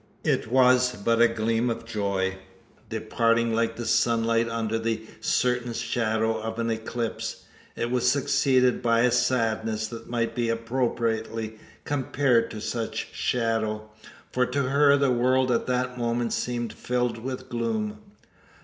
[0.23, 2.39] It was but a gleam of joy,
[2.89, 7.43] departing like the sunlight under the certain shadow of an eclipse.
[7.75, 13.91] It was succeeded by a sadness that might be appropriately compared to such shadow:
[14.31, 17.99] for to her the world at that moment seemed filled with gloom.